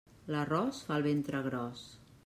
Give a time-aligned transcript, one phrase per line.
[0.35, 1.87] L'arròs fa el ventre gros.